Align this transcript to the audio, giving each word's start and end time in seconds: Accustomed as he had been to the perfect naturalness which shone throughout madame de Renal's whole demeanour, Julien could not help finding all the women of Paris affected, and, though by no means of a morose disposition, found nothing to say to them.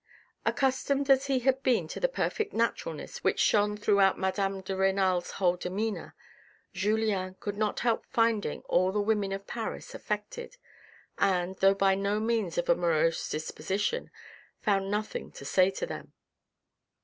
Accustomed 0.47 1.11
as 1.11 1.27
he 1.27 1.41
had 1.41 1.61
been 1.61 1.87
to 1.89 1.99
the 1.99 2.07
perfect 2.07 2.53
naturalness 2.53 3.23
which 3.23 3.39
shone 3.39 3.77
throughout 3.77 4.17
madame 4.17 4.61
de 4.61 4.75
Renal's 4.75 5.29
whole 5.33 5.57
demeanour, 5.57 6.15
Julien 6.73 7.35
could 7.39 7.55
not 7.55 7.81
help 7.81 8.07
finding 8.07 8.61
all 8.63 8.91
the 8.91 8.99
women 8.99 9.31
of 9.31 9.45
Paris 9.45 9.93
affected, 9.93 10.57
and, 11.19 11.55
though 11.57 11.75
by 11.75 11.93
no 11.93 12.19
means 12.19 12.57
of 12.57 12.67
a 12.67 12.73
morose 12.73 13.29
disposition, 13.29 14.09
found 14.59 14.89
nothing 14.89 15.31
to 15.33 15.45
say 15.45 15.69
to 15.69 15.85
them. 15.85 16.11